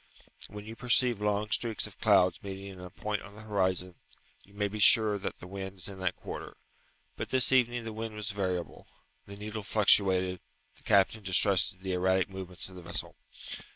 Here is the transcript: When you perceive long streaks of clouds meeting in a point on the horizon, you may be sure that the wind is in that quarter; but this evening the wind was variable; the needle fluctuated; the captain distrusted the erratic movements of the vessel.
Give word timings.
When 0.47 0.65
you 0.65 0.75
perceive 0.75 1.21
long 1.21 1.51
streaks 1.51 1.85
of 1.85 1.99
clouds 1.99 2.41
meeting 2.43 2.65
in 2.69 2.79
a 2.79 2.89
point 2.89 3.21
on 3.21 3.35
the 3.35 3.43
horizon, 3.43 3.93
you 4.43 4.55
may 4.55 4.67
be 4.67 4.79
sure 4.79 5.19
that 5.19 5.39
the 5.39 5.45
wind 5.45 5.77
is 5.77 5.87
in 5.87 5.99
that 5.99 6.15
quarter; 6.15 6.57
but 7.17 7.29
this 7.29 7.51
evening 7.51 7.83
the 7.83 7.93
wind 7.93 8.15
was 8.15 8.31
variable; 8.31 8.87
the 9.27 9.35
needle 9.37 9.61
fluctuated; 9.61 10.39
the 10.75 10.81
captain 10.81 11.21
distrusted 11.21 11.81
the 11.83 11.93
erratic 11.93 12.31
movements 12.31 12.67
of 12.67 12.73
the 12.77 12.81
vessel. 12.81 13.15